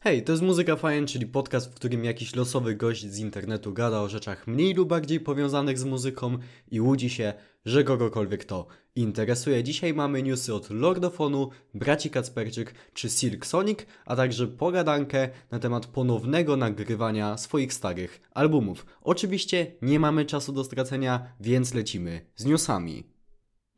Hej, 0.00 0.22
to 0.22 0.32
jest 0.32 0.42
Muzyka 0.42 0.76
Fajn, 0.76 1.06
czyli 1.06 1.26
podcast, 1.26 1.70
w 1.70 1.74
którym 1.74 2.04
jakiś 2.04 2.34
losowy 2.34 2.74
gość 2.74 3.06
z 3.06 3.18
internetu 3.18 3.72
gada 3.72 4.00
o 4.00 4.08
rzeczach 4.08 4.46
mniej 4.46 4.74
lub 4.74 4.88
bardziej 4.88 5.20
powiązanych 5.20 5.78
z 5.78 5.84
muzyką 5.84 6.38
i 6.70 6.80
łudzi 6.80 7.10
się, 7.10 7.32
że 7.64 7.84
kogokolwiek 7.84 8.44
to 8.44 8.66
interesuje. 8.96 9.64
Dzisiaj 9.64 9.94
mamy 9.94 10.22
newsy 10.22 10.54
od 10.54 10.70
Lordofonu, 10.70 11.50
Braci 11.74 12.10
Kacperczyk 12.10 12.74
czy 12.94 13.10
Silk 13.10 13.46
Sonic, 13.46 13.78
a 14.06 14.16
także 14.16 14.46
pogadankę 14.46 15.28
na 15.50 15.58
temat 15.58 15.86
ponownego 15.86 16.56
nagrywania 16.56 17.36
swoich 17.36 17.72
starych 17.72 18.20
albumów. 18.34 18.86
Oczywiście 19.02 19.72
nie 19.82 20.00
mamy 20.00 20.24
czasu 20.24 20.52
do 20.52 20.64
stracenia, 20.64 21.32
więc 21.40 21.74
lecimy 21.74 22.20
z 22.36 22.44
newsami. 22.44 23.17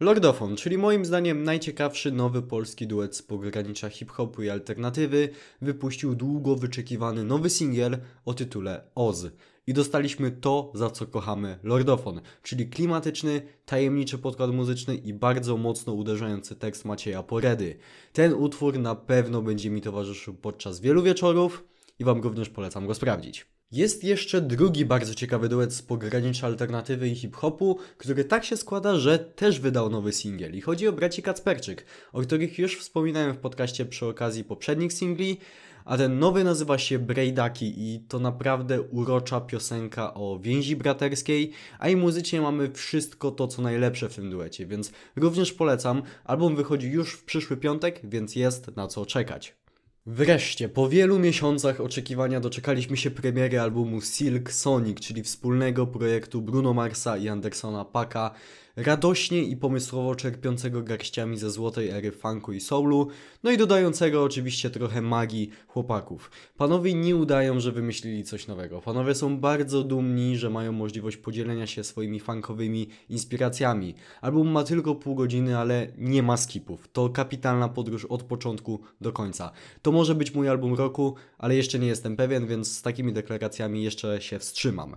Lordofon, 0.00 0.56
czyli 0.56 0.78
moim 0.78 1.04
zdaniem 1.04 1.44
najciekawszy 1.44 2.12
nowy 2.12 2.42
polski 2.42 2.86
duet 2.86 3.16
z 3.16 3.22
pogranicza 3.22 3.88
hip-hopu 3.88 4.42
i 4.42 4.50
alternatywy, 4.50 5.28
wypuścił 5.62 6.14
długo 6.14 6.56
wyczekiwany 6.56 7.24
nowy 7.24 7.50
singiel 7.50 7.98
o 8.24 8.34
tytule 8.34 8.84
Oz. 8.94 9.26
I 9.66 9.72
dostaliśmy 9.72 10.30
to, 10.30 10.72
za 10.74 10.90
co 10.90 11.06
kochamy 11.06 11.58
Lordofon, 11.62 12.20
czyli 12.42 12.68
klimatyczny, 12.68 13.42
tajemniczy 13.66 14.18
podkład 14.18 14.50
muzyczny 14.50 14.94
i 14.94 15.14
bardzo 15.14 15.56
mocno 15.56 15.92
uderzający 15.92 16.56
tekst 16.56 16.84
Macieja 16.84 17.22
Poredy. 17.22 17.76
Ten 18.12 18.34
utwór 18.34 18.78
na 18.78 18.94
pewno 18.94 19.42
będzie 19.42 19.70
mi 19.70 19.80
towarzyszył 19.80 20.34
podczas 20.34 20.80
wielu 20.80 21.02
wieczorów 21.02 21.64
i 21.98 22.04
Wam 22.04 22.20
również 22.20 22.48
polecam 22.48 22.86
go 22.86 22.94
sprawdzić. 22.94 23.46
Jest 23.72 24.04
jeszcze 24.04 24.40
drugi 24.40 24.84
bardzo 24.84 25.14
ciekawy 25.14 25.48
duet 25.48 25.74
z 25.74 25.82
pogranicza 25.82 26.46
alternatywy 26.46 27.08
i 27.08 27.14
hip-hopu, 27.14 27.78
który 27.96 28.24
tak 28.24 28.44
się 28.44 28.56
składa, 28.56 28.98
że 28.98 29.18
też 29.18 29.60
wydał 29.60 29.90
nowy 29.90 30.12
singiel. 30.12 30.56
I 30.56 30.60
chodzi 30.60 30.88
o 30.88 30.92
braci 30.92 31.22
Kacperczyk, 31.22 31.84
o 32.12 32.20
których 32.20 32.58
już 32.58 32.78
wspominałem 32.78 33.34
w 33.34 33.38
podcaście 33.38 33.86
przy 33.86 34.06
okazji 34.06 34.44
poprzednich 34.44 34.92
singli, 34.92 35.38
a 35.84 35.96
ten 35.96 36.18
nowy 36.18 36.44
nazywa 36.44 36.78
się 36.78 36.98
Brejdaki 36.98 37.74
i 37.76 38.00
to 38.00 38.18
naprawdę 38.18 38.82
urocza 38.82 39.40
piosenka 39.40 40.14
o 40.14 40.38
więzi 40.38 40.76
braterskiej, 40.76 41.52
a 41.78 41.88
i 41.88 41.96
muzycznie 41.96 42.40
mamy 42.40 42.70
wszystko 42.72 43.30
to, 43.30 43.48
co 43.48 43.62
najlepsze 43.62 44.08
w 44.08 44.14
tym 44.14 44.30
duecie, 44.30 44.66
więc 44.66 44.92
również 45.16 45.52
polecam. 45.52 46.02
Album 46.24 46.56
wychodzi 46.56 46.90
już 46.90 47.12
w 47.12 47.24
przyszły 47.24 47.56
piątek, 47.56 48.00
więc 48.04 48.36
jest 48.36 48.76
na 48.76 48.86
co 48.86 49.06
czekać. 49.06 49.59
Wreszcie, 50.06 50.68
po 50.68 50.88
wielu 50.88 51.18
miesiącach 51.18 51.80
oczekiwania 51.80 52.40
doczekaliśmy 52.40 52.96
się 52.96 53.10
premiery 53.10 53.60
albumu 53.60 54.00
Silk 54.00 54.52
Sonic, 54.52 55.00
czyli 55.00 55.22
wspólnego 55.22 55.86
projektu 55.86 56.42
Bruno 56.42 56.74
Marsa 56.74 57.16
i 57.16 57.28
Andersona 57.28 57.84
Paka, 57.84 58.34
radośnie 58.82 59.42
i 59.42 59.56
pomysłowo 59.56 60.14
czerpiącego 60.14 60.82
garściami 60.82 61.36
ze 61.36 61.50
złotej 61.50 61.88
ery 61.88 62.12
funku 62.12 62.52
i 62.52 62.60
soulu, 62.60 63.08
no 63.42 63.50
i 63.50 63.56
dodającego 63.56 64.22
oczywiście 64.22 64.70
trochę 64.70 65.02
magii 65.02 65.50
chłopaków. 65.66 66.30
Panowie 66.56 66.94
nie 66.94 67.16
udają, 67.16 67.60
że 67.60 67.72
wymyślili 67.72 68.24
coś 68.24 68.46
nowego. 68.46 68.80
Panowie 68.80 69.14
są 69.14 69.38
bardzo 69.38 69.82
dumni, 69.82 70.38
że 70.38 70.50
mają 70.50 70.72
możliwość 70.72 71.16
podzielenia 71.16 71.66
się 71.66 71.84
swoimi 71.84 72.20
funkowymi 72.20 72.88
inspiracjami. 73.08 73.94
Album 74.20 74.48
ma 74.48 74.64
tylko 74.64 74.94
pół 74.94 75.14
godziny, 75.14 75.58
ale 75.58 75.92
nie 75.98 76.22
ma 76.22 76.36
skipów. 76.36 76.88
To 76.92 77.08
kapitalna 77.08 77.68
podróż 77.68 78.04
od 78.04 78.22
początku 78.22 78.80
do 79.00 79.12
końca. 79.12 79.52
To 79.82 79.92
może 79.92 80.14
być 80.14 80.34
mój 80.34 80.48
album 80.48 80.74
roku, 80.74 81.14
ale 81.38 81.56
jeszcze 81.56 81.78
nie 81.78 81.86
jestem 81.86 82.16
pewien, 82.16 82.46
więc 82.46 82.72
z 82.72 82.82
takimi 82.82 83.12
deklaracjami 83.12 83.82
jeszcze 83.82 84.20
się 84.22 84.38
wstrzymam. 84.38 84.96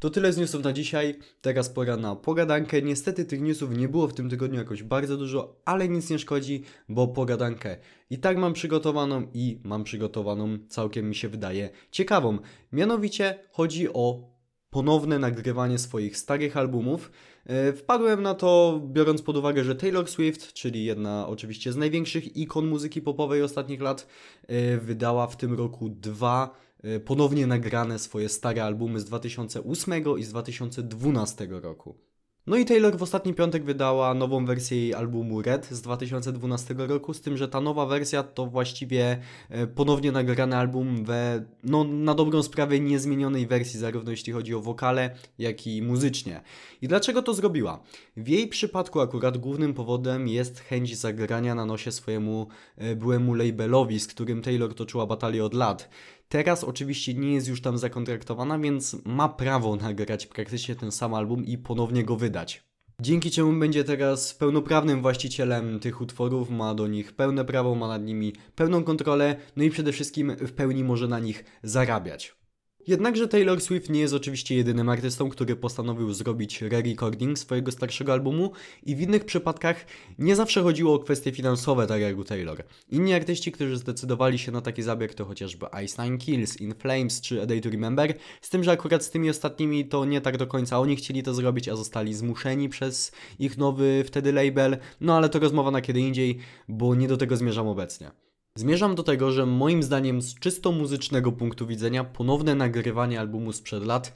To 0.00 0.10
tyle 0.10 0.32
z 0.32 0.36
newsów 0.36 0.64
na 0.64 0.72
dzisiaj. 0.72 1.18
Teraz 1.40 1.68
pora 1.68 1.96
na 1.96 2.16
pogadankę. 2.16 2.82
Niestety 2.82 3.24
tych 3.24 3.40
newsów 3.40 3.76
nie 3.76 3.88
było 3.88 4.08
w 4.08 4.14
tym 4.14 4.30
tygodniu 4.30 4.58
jakoś 4.58 4.82
bardzo 4.82 5.16
dużo, 5.16 5.60
ale 5.64 5.88
nic 5.88 6.10
nie 6.10 6.18
szkodzi, 6.18 6.62
bo 6.88 7.08
pogadankę 7.08 7.76
i 8.10 8.18
tak 8.18 8.36
mam 8.36 8.52
przygotowaną 8.52 9.26
i 9.34 9.60
mam 9.64 9.84
przygotowaną, 9.84 10.58
całkiem 10.68 11.08
mi 11.08 11.14
się 11.14 11.28
wydaje, 11.28 11.70
ciekawą. 11.90 12.38
Mianowicie 12.72 13.38
chodzi 13.50 13.92
o 13.92 14.38
ponowne 14.70 15.18
nagrywanie 15.18 15.78
swoich 15.78 16.16
starych 16.16 16.56
albumów. 16.56 17.10
E, 17.46 17.72
Wpadłem 17.72 18.22
na 18.22 18.34
to 18.34 18.80
biorąc 18.86 19.22
pod 19.22 19.36
uwagę, 19.36 19.64
że 19.64 19.74
Taylor 19.74 20.08
Swift, 20.08 20.52
czyli 20.52 20.84
jedna 20.84 21.28
oczywiście 21.28 21.72
z 21.72 21.76
największych 21.76 22.36
ikon 22.36 22.66
muzyki 22.66 23.02
popowej 23.02 23.42
ostatnich 23.42 23.80
lat, 23.80 24.06
e, 24.46 24.78
wydała 24.78 25.26
w 25.26 25.36
tym 25.36 25.54
roku 25.54 25.88
dwa 25.88 26.67
ponownie 27.04 27.46
nagrane 27.46 27.98
swoje 27.98 28.28
stare 28.28 28.64
albumy 28.64 29.00
z 29.00 29.04
2008 29.04 30.18
i 30.18 30.24
z 30.24 30.28
2012 30.28 31.48
roku. 31.50 31.94
No 32.48 32.56
i 32.56 32.64
Taylor 32.64 32.96
w 32.98 33.02
ostatni 33.02 33.34
piątek 33.34 33.64
wydała 33.64 34.14
nową 34.14 34.46
wersję 34.46 34.78
jej 34.78 34.94
albumu 34.94 35.42
Red 35.42 35.66
z 35.70 35.82
2012 35.82 36.74
roku, 36.78 37.14
z 37.14 37.20
tym, 37.20 37.36
że 37.36 37.48
ta 37.48 37.60
nowa 37.60 37.86
wersja 37.86 38.22
to 38.22 38.46
właściwie 38.46 39.18
e, 39.48 39.66
ponownie 39.66 40.12
nagrany 40.12 40.56
album 40.56 41.04
we, 41.04 41.44
no 41.64 41.84
na 41.84 42.14
dobrą 42.14 42.42
sprawę, 42.42 42.80
niezmienionej 42.80 43.46
wersji, 43.46 43.80
zarówno 43.80 44.10
jeśli 44.10 44.32
chodzi 44.32 44.54
o 44.54 44.60
wokale, 44.60 45.10
jak 45.38 45.66
i 45.66 45.82
muzycznie. 45.82 46.40
I 46.82 46.88
dlaczego 46.88 47.22
to 47.22 47.34
zrobiła? 47.34 47.82
W 48.16 48.28
jej 48.28 48.48
przypadku 48.48 49.00
akurat 49.00 49.38
głównym 49.38 49.74
powodem 49.74 50.28
jest 50.28 50.60
chęć 50.60 50.96
zagrania 50.96 51.54
na 51.54 51.64
nosie 51.64 51.92
swojemu 51.92 52.48
e, 52.76 52.96
byłemu 52.96 53.34
labelowi, 53.34 54.00
z 54.00 54.06
którym 54.06 54.42
Taylor 54.42 54.74
toczyła 54.74 55.06
batalię 55.06 55.44
od 55.44 55.54
lat. 55.54 55.88
Teraz 56.28 56.64
oczywiście 56.64 57.14
nie 57.14 57.34
jest 57.34 57.48
już 57.48 57.60
tam 57.60 57.78
zakontraktowana, 57.78 58.58
więc 58.58 58.96
ma 59.04 59.28
prawo 59.28 59.76
nagrać 59.76 60.26
praktycznie 60.26 60.74
ten 60.74 60.92
sam 60.92 61.14
album 61.14 61.44
i 61.44 61.58
ponownie 61.58 62.04
go 62.04 62.16
wydać. 62.16 62.68
Dzięki 63.00 63.30
czemu 63.30 63.60
będzie 63.60 63.84
teraz 63.84 64.34
pełnoprawnym 64.34 65.02
właścicielem 65.02 65.80
tych 65.80 66.00
utworów, 66.00 66.50
ma 66.50 66.74
do 66.74 66.86
nich 66.86 67.12
pełne 67.12 67.44
prawo, 67.44 67.74
ma 67.74 67.88
nad 67.88 68.04
nimi 68.04 68.32
pełną 68.54 68.84
kontrolę, 68.84 69.36
no 69.56 69.64
i 69.64 69.70
przede 69.70 69.92
wszystkim 69.92 70.36
w 70.36 70.52
pełni 70.52 70.84
może 70.84 71.08
na 71.08 71.18
nich 71.18 71.44
zarabiać. 71.62 72.37
Jednakże 72.88 73.28
Taylor 73.28 73.60
Swift 73.60 73.90
nie 73.90 74.00
jest 74.00 74.14
oczywiście 74.14 74.56
jedynym 74.56 74.88
artystą, 74.88 75.28
który 75.28 75.56
postanowił 75.56 76.12
zrobić 76.12 76.62
re-recording 76.62 77.36
swojego 77.36 77.72
starszego 77.72 78.12
albumu 78.12 78.52
i 78.82 78.96
w 78.96 79.00
innych 79.00 79.24
przypadkach 79.24 79.86
nie 80.18 80.36
zawsze 80.36 80.62
chodziło 80.62 80.94
o 80.94 80.98
kwestie 80.98 81.32
finansowe, 81.32 81.86
tak 81.86 82.00
jak 82.00 82.18
u 82.18 82.24
Taylor. 82.24 82.64
Inni 82.90 83.14
artyści, 83.14 83.52
którzy 83.52 83.76
zdecydowali 83.76 84.38
się 84.38 84.52
na 84.52 84.60
taki 84.60 84.82
zabieg 84.82 85.14
to 85.14 85.24
chociażby 85.24 85.66
Nine 85.98 86.18
Kills, 86.18 86.60
In 86.60 86.74
Flames 86.74 87.20
czy 87.20 87.42
A 87.42 87.46
Day 87.46 87.60
to 87.60 87.70
Remember, 87.70 88.14
z 88.40 88.50
tym, 88.50 88.64
że 88.64 88.70
akurat 88.70 89.04
z 89.04 89.10
tymi 89.10 89.30
ostatnimi 89.30 89.84
to 89.84 90.04
nie 90.04 90.20
tak 90.20 90.36
do 90.36 90.46
końca 90.46 90.80
oni 90.80 90.96
chcieli 90.96 91.22
to 91.22 91.34
zrobić, 91.34 91.68
a 91.68 91.76
zostali 91.76 92.14
zmuszeni 92.14 92.68
przez 92.68 93.12
ich 93.38 93.58
nowy 93.58 94.04
wtedy 94.06 94.32
label, 94.32 94.76
no 95.00 95.16
ale 95.16 95.28
to 95.28 95.38
rozmowa 95.38 95.70
na 95.70 95.80
kiedy 95.80 96.00
indziej, 96.00 96.38
bo 96.68 96.94
nie 96.94 97.08
do 97.08 97.16
tego 97.16 97.36
zmierzam 97.36 97.68
obecnie. 97.68 98.27
Zmierzam 98.58 98.94
do 98.94 99.02
tego, 99.02 99.32
że 99.32 99.46
moim 99.46 99.82
zdaniem 99.82 100.22
z 100.22 100.34
czysto 100.34 100.72
muzycznego 100.72 101.32
punktu 101.32 101.66
widzenia 101.66 102.04
ponowne 102.04 102.54
nagrywanie 102.54 103.20
albumu 103.20 103.52
sprzed 103.52 103.84
lat 103.84 104.14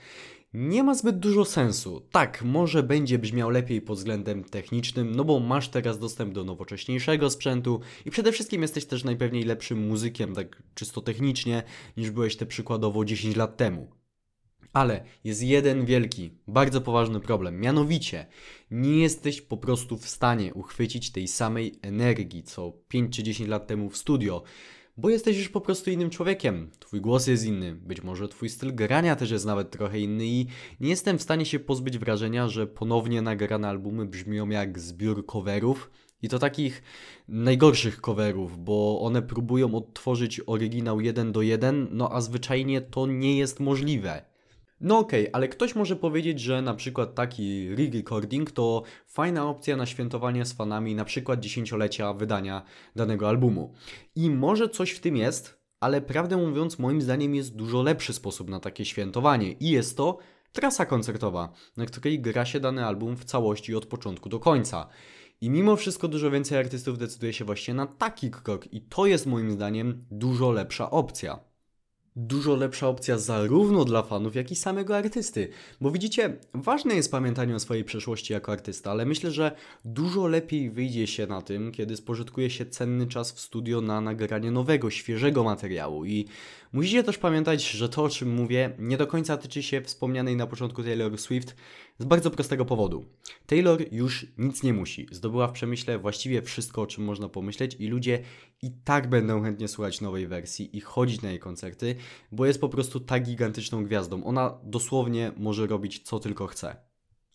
nie 0.55 0.83
ma 0.83 0.95
zbyt 0.95 1.19
dużo 1.19 1.45
sensu. 1.45 2.03
Tak, 2.11 2.43
może 2.45 2.83
będzie 2.83 3.19
brzmiał 3.19 3.51
lepiej 3.51 3.81
pod 3.81 3.99
względem 3.99 4.45
technicznym, 4.45 5.15
no 5.15 5.25
bo 5.25 5.41
masz 5.41 5.69
teraz 5.69 5.99
dostęp 5.99 6.35
do 6.35 6.45
nowocześniejszego 6.45 7.31
sprzętu 7.31 7.81
i 8.07 8.11
przede 8.11 8.33
wszystkim 8.33 8.63
jesteś 8.63 8.85
też 8.85 9.05
najpewniej 9.05 9.45
lepszym 9.45 9.89
muzykiem, 9.89 10.35
tak 10.35 10.63
czysto 10.75 11.01
technicznie, 11.01 11.63
niż 11.97 12.11
byłeś 12.11 12.37
te 12.37 12.47
przykładowo 12.47 13.05
10 13.05 13.37
lat 13.37 13.57
temu. 13.57 14.02
Ale 14.73 15.05
jest 15.25 15.43
jeden 15.43 15.85
wielki, 15.85 16.31
bardzo 16.49 16.81
poważny 16.81 17.21
problem. 17.21 17.61
Mianowicie, 17.61 18.27
nie 18.71 18.99
jesteś 18.99 19.41
po 19.41 19.57
prostu 19.57 19.97
w 19.97 20.09
stanie 20.09 20.55
uchwycić 20.55 21.13
tej 21.13 21.29
samej 21.29 21.79
energii 21.83 22.43
co 22.43 22.73
5 22.89 23.17
czy 23.17 23.23
10 23.23 23.49
lat 23.49 23.67
temu 23.67 23.91
w 23.91 23.97
studio, 23.97 24.43
bo 24.97 25.11
jesteś 25.11 25.39
już 25.39 25.49
po 25.49 25.61
prostu 25.61 25.91
innym 25.91 26.11
człowiekiem. 26.11 26.71
Twój 26.79 27.01
głos 27.01 27.27
jest 27.27 27.45
inny, 27.45 27.75
być 27.75 28.03
może 28.03 28.29
twój 28.29 28.49
styl 28.49 28.75
grania 28.75 29.17
też 29.17 29.31
jest 29.31 29.47
nawet 29.47 29.71
trochę 29.71 30.01
inny 30.01 30.27
i 30.27 30.47
nie 30.81 30.91
jestem 30.91 31.19
w 31.19 31.23
stanie 31.23 31.47
się 31.47 31.59
pozbyć 31.59 31.99
wrażenia, 31.99 32.49
że 32.49 32.67
ponownie 32.67 33.23
nagrane 33.23 33.69
albumy 33.69 34.07
brzmią 34.07 34.49
jak 34.49 34.79
zbiór 34.79 35.27
coverów. 35.27 35.91
I 36.23 36.29
to 36.29 36.39
takich 36.39 36.83
najgorszych 37.29 38.01
coverów, 38.01 38.65
bo 38.65 39.01
one 39.01 39.23
próbują 39.23 39.75
odtworzyć 39.75 40.41
oryginał 40.47 41.01
jeden 41.01 41.33
do 41.33 41.43
jeden, 41.43 41.89
no 41.91 42.13
a 42.13 42.21
zwyczajnie 42.21 42.81
to 42.81 43.07
nie 43.07 43.39
jest 43.39 43.61
możliwe. 43.61 44.32
No 44.83 44.99
okej, 44.99 45.23
okay, 45.23 45.33
ale 45.33 45.49
ktoś 45.49 45.75
może 45.75 45.97
powiedzieć, 45.97 46.41
że 46.41 46.63
na 46.63 46.75
przykład 46.75 47.15
taki 47.15 47.69
re-recording 47.69 48.51
to 48.51 48.83
fajna 49.07 49.49
opcja 49.49 49.77
na 49.77 49.87
świętowanie 49.87 50.45
z 50.45 50.53
fanami 50.53 50.95
na 50.95 51.05
przykład 51.05 51.41
dziesięciolecia 51.41 52.13
wydania 52.13 52.63
danego 52.97 53.29
albumu. 53.29 53.75
I 54.17 54.31
może 54.31 54.69
coś 54.69 54.91
w 54.91 55.01
tym 55.01 55.17
jest, 55.17 55.63
ale 55.81 56.01
prawdę 56.01 56.37
mówiąc 56.37 56.79
moim 56.79 57.03
zdaniem 57.03 57.35
jest 57.35 57.57
dużo 57.57 57.83
lepszy 57.83 58.13
sposób 58.13 58.51
na 58.51 58.61
takie 58.61 58.85
świętowanie 58.85 59.53
i 59.53 59.71
jest 59.71 59.97
to 59.97 60.19
trasa 60.53 60.87
koncertowa, 60.87 61.53
na 61.77 61.87
której 61.87 62.21
gra 62.21 62.45
się 62.45 62.61
dany 62.61 62.85
album 62.87 63.17
w 63.17 63.25
całości 63.25 63.75
od 63.75 63.87
początku 63.87 64.29
do 64.29 64.41
końca. 64.41 64.89
I 65.41 65.51
mimo 65.51 65.77
wszystko 65.77 66.09
dużo 66.09 66.31
więcej 66.31 66.59
artystów 66.59 66.99
decyduje 66.99 67.33
się 67.33 67.45
właśnie 67.45 67.75
na 67.75 67.87
taki 67.87 68.31
krok 68.31 68.73
i 68.73 68.81
to 68.81 69.07
jest 69.07 69.27
moim 69.27 69.51
zdaniem 69.51 70.05
dużo 70.11 70.51
lepsza 70.53 70.91
opcja. 70.91 71.52
Dużo 72.17 72.57
lepsza 72.57 72.89
opcja 72.89 73.19
zarówno 73.19 73.85
dla 73.85 74.03
fanów, 74.03 74.35
jak 74.35 74.51
i 74.51 74.57
samego 74.57 74.97
artysty. 74.97 75.49
Bo 75.81 75.91
widzicie, 75.91 76.37
ważne 76.55 76.95
jest 76.95 77.11
pamiętanie 77.11 77.55
o 77.55 77.61
swojej 77.61 77.85
przeszłości 77.85 78.33
jako 78.33 78.53
artysta, 78.53 78.91
ale 78.91 79.07
myślę, 79.07 79.31
że 79.31 79.57
dużo 79.85 80.27
lepiej 80.27 80.71
wyjdzie 80.71 81.07
się 81.07 81.27
na 81.27 81.43
tym, 81.43 81.73
kiedy 81.73 81.97
spożytkuje 81.97 82.51
się 82.51 82.67
cenny 82.67 83.07
czas 83.07 83.33
w 83.33 83.41
studio 83.41 83.81
na 83.81 84.01
nagranie 84.01 84.51
nowego, 84.51 84.91
świeżego 84.91 85.45
materiału. 85.45 86.05
I 86.05 86.27
musicie 86.73 87.03
też 87.03 87.19
pamiętać, 87.19 87.71
że 87.71 87.89
to, 87.89 88.03
o 88.03 88.09
czym 88.09 88.35
mówię, 88.35 88.77
nie 88.79 88.97
do 88.97 89.07
końca 89.07 89.37
tyczy 89.37 89.63
się 89.63 89.81
wspomnianej 89.81 90.37
na 90.37 90.47
początku 90.47 90.83
Taylor 90.83 91.19
Swift 91.19 91.57
z 91.99 92.05
bardzo 92.05 92.31
prostego 92.31 92.65
powodu. 92.65 93.05
Taylor 93.47 93.85
już 93.93 94.27
nic 94.39 94.63
nie 94.63 94.73
musi. 94.73 95.07
Zdobyła 95.11 95.49
w 95.49 95.53
przemyśle 95.53 95.99
właściwie 95.99 96.43
wszystko, 96.43 96.83
o 96.83 96.87
czym 96.87 97.05
można 97.05 97.29
pomyśleć, 97.29 97.77
i 97.79 97.87
ludzie 97.87 98.23
i 98.63 98.71
tak 98.85 99.09
będą 99.09 99.43
chętnie 99.43 99.69
słuchać 99.69 100.01
nowej 100.01 100.27
wersji 100.27 100.77
i 100.77 100.81
chodzić 100.81 101.23
na 101.23 101.31
jej 101.31 101.39
koncerty, 101.39 101.97
bo 102.33 102.47
jest 102.47 102.61
po 102.61 102.69
prostu 102.69 103.01
tak 103.01 103.23
gigantyczną 103.23 103.85
gwiazdą. 103.85 104.25
Ona 104.25 104.59
dosłownie 104.63 105.33
może 105.37 105.67
robić 105.67 106.03
co 106.05 106.19
tylko 106.19 106.47
chce. 106.47 106.92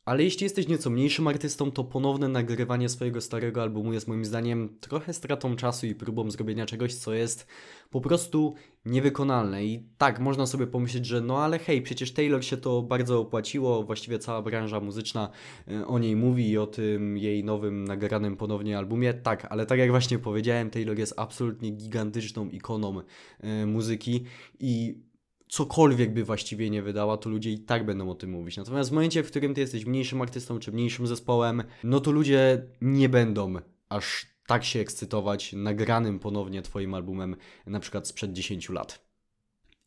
Ale 0.08 0.24
jeśli 0.24 0.44
jesteś 0.44 0.68
nieco 0.68 0.90
mniejszym 0.90 1.28
artystą, 1.28 1.72
to 1.72 1.84
ponowne 1.84 2.28
nagrywanie 2.28 2.90
swojego 2.90 3.22
starego 3.22 3.62
albumu 3.62 3.94
jest 3.94 4.08
moim 4.08 4.26
zdaniem 4.26 4.78
trochę 4.80 5.14
stratą 5.14 5.56
czasu 5.56 5.88
i 5.88 5.96
próbą 5.96 6.32
zrobienia 6.32 6.66
czegoś, 6.66 6.96
co 6.96 7.14
jest 7.14 7.48
po 7.90 8.02
prostu 8.02 8.54
niewykonalne. 8.86 9.66
I 9.66 9.84
tak, 9.98 10.20
można 10.20 10.46
sobie 10.46 10.68
pomyśleć, 10.68 11.06
że 11.06 11.22
no 11.22 11.44
ale 11.44 11.60
hej, 11.60 11.82
przecież 11.82 12.14
Taylor 12.14 12.46
się 12.46 12.58
to 12.58 12.82
bardzo 12.82 13.20
opłaciło, 13.20 13.84
właściwie 13.84 14.20
cała 14.20 14.42
branża 14.42 14.80
muzyczna 14.80 15.30
e, 15.68 15.88
o 15.88 16.00
niej 16.00 16.16
mówi 16.16 16.50
i 16.50 16.58
o 16.58 16.68
tym 16.68 17.18
jej 17.18 17.44
nowym 17.44 17.84
nagranym 17.84 18.38
ponownie 18.38 18.78
albumie. 18.78 19.14
Tak, 19.14 19.48
ale 19.50 19.66
tak 19.66 19.80
jak 19.80 19.90
właśnie 19.90 20.20
powiedziałem, 20.20 20.70
Taylor 20.70 21.00
jest 21.00 21.14
absolutnie 21.18 21.72
gigantyczną 21.72 22.50
ikoną 22.50 23.02
e, 23.40 23.66
muzyki 23.66 24.24
i 24.60 25.07
cokolwiek 25.48 26.14
by 26.14 26.24
właściwie 26.24 26.70
nie 26.70 26.82
wydała, 26.82 27.18
to 27.18 27.30
ludzie 27.30 27.52
i 27.52 27.60
tak 27.60 27.86
będą 27.86 28.10
o 28.10 28.16
tym 28.16 28.30
mówić. 28.30 28.58
Natomiast 28.58 28.90
w 28.90 28.94
momencie, 28.94 29.24
w 29.24 29.28
którym 29.28 29.54
ty 29.54 29.62
jesteś 29.62 29.86
mniejszym 29.86 30.22
artystą 30.22 30.60
czy 30.60 30.72
mniejszym 30.72 31.08
zespołem, 31.08 31.64
no 31.84 32.00
to 32.00 32.12
ludzie 32.12 32.64
nie 32.82 33.10
będą 33.10 33.56
aż 33.90 34.26
tak 34.48 34.66
się 34.66 34.80
ekscytować 34.80 35.54
nagranym 35.54 36.20
ponownie 36.20 36.62
twoim 36.62 36.94
albumem 36.94 37.36
na 37.66 37.80
przykład 37.80 38.08
sprzed 38.08 38.34
10 38.34 38.70
lat. 38.70 39.07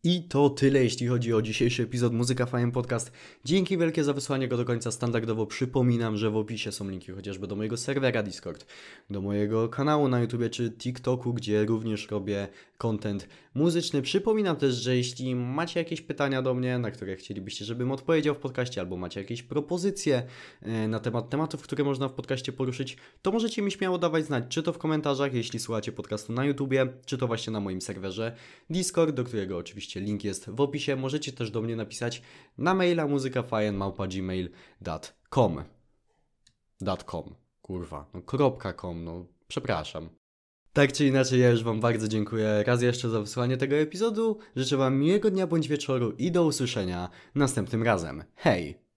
I 0.04 0.22
to 0.22 0.50
tyle, 0.50 0.84
jeśli 0.84 1.06
chodzi 1.06 1.34
o 1.34 1.42
dzisiejszy 1.42 1.82
epizod 1.82 2.12
Muzyka 2.12 2.46
Fajem 2.46 2.72
Podcast. 2.72 3.12
Dzięki 3.44 3.78
wielkie 3.78 4.04
za 4.04 4.12
wysłanie 4.12 4.48
go 4.48 4.56
do 4.56 4.64
końca. 4.64 4.90
Standardowo 4.90 5.46
przypominam, 5.46 6.16
że 6.16 6.30
w 6.30 6.36
opisie 6.36 6.72
są 6.72 6.88
linki 6.88 7.12
chociażby 7.12 7.46
do 7.46 7.56
mojego 7.56 7.76
serwera 7.76 8.22
Discord, 8.22 8.66
do 9.10 9.20
mojego 9.20 9.68
kanału 9.68 10.08
na 10.08 10.20
YouTube 10.20 10.50
czy 10.50 10.70
TikToku, 10.70 11.34
gdzie 11.34 11.64
również 11.64 12.10
robię 12.10 12.48
content 12.78 13.28
muzyczny. 13.54 14.02
Przypominam 14.02 14.56
też, 14.56 14.74
że 14.74 14.96
jeśli 14.96 15.34
macie 15.34 15.80
jakieś 15.80 16.00
pytania 16.00 16.42
do 16.42 16.54
mnie, 16.54 16.78
na 16.78 16.90
które 16.90 17.16
chcielibyście, 17.16 17.64
żebym 17.64 17.92
odpowiedział 17.92 18.34
w 18.34 18.38
podcaście, 18.38 18.80
albo 18.80 18.96
macie 18.96 19.20
jakieś 19.20 19.42
propozycje 19.42 20.22
e, 20.62 20.88
na 20.88 21.00
temat 21.00 21.30
tematów, 21.30 21.62
które 21.62 21.84
można 21.84 22.08
w 22.08 22.12
podcaście 22.12 22.52
poruszyć, 22.52 22.96
to 23.22 23.32
możecie 23.32 23.62
mi 23.62 23.70
śmiało 23.70 23.98
dawać 23.98 24.26
znać, 24.26 24.44
czy 24.48 24.62
to 24.62 24.72
w 24.72 24.78
komentarzach, 24.78 25.34
jeśli 25.34 25.58
słuchacie 25.58 25.92
podcastu 25.92 26.32
na 26.32 26.44
YouTubie, 26.44 26.86
czy 27.06 27.18
to 27.18 27.26
właśnie 27.26 27.52
na 27.52 27.60
moim 27.60 27.80
serwerze 27.80 28.36
Discord, 28.70 29.14
do 29.14 29.24
którego 29.24 29.56
oczywiście 29.56 29.89
link 29.96 30.24
jest 30.24 30.50
w 30.50 30.60
opisie. 30.60 30.96
Możecie 30.96 31.32
też 31.32 31.50
do 31.50 31.62
mnie 31.62 31.76
napisać 31.76 32.22
na 32.58 32.74
maila 32.74 33.06
muzykafajen.gmail.com 33.06 35.62
.com, 37.06 37.34
kurwa, 37.62 38.10
no 38.14 38.22
.com, 38.76 39.04
no 39.04 39.26
przepraszam. 39.48 40.08
Tak 40.72 40.92
czy 40.92 41.06
inaczej, 41.06 41.40
ja 41.40 41.50
już 41.50 41.62
Wam 41.62 41.80
bardzo 41.80 42.08
dziękuję 42.08 42.64
raz 42.66 42.82
jeszcze 42.82 43.08
za 43.08 43.20
wysłanie 43.20 43.56
tego 43.56 43.76
epizodu. 43.76 44.38
Życzę 44.56 44.76
Wam 44.76 44.98
miłego 44.98 45.30
dnia 45.30 45.46
bądź 45.46 45.68
wieczoru 45.68 46.10
i 46.10 46.32
do 46.32 46.44
usłyszenia 46.44 47.08
następnym 47.34 47.82
razem. 47.82 48.24
Hej! 48.36 48.89